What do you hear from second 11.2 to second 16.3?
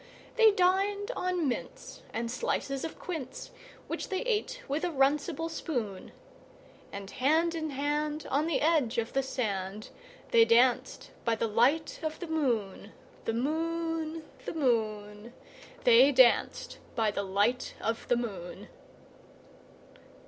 by the light of the moon, The moon, The moon, They